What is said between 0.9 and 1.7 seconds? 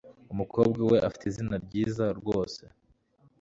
afite izina